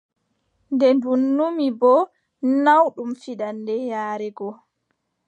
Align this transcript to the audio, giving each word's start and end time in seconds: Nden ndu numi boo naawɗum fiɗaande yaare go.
Nden 0.73 0.95
ndu 0.97 1.11
numi 1.35 1.67
boo 1.79 2.01
naawɗum 2.63 3.11
fiɗaande 3.21 3.73
yaare 3.89 4.27
go. 4.37 4.49